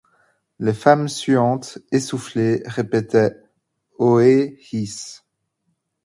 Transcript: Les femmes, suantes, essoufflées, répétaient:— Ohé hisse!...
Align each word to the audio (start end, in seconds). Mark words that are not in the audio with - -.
Les 0.57 0.73
femmes, 0.73 1.07
suantes, 1.07 1.77
essoufflées, 1.91 2.63
répétaient:— 2.65 3.35
Ohé 3.99 4.57
hisse!... 4.73 5.23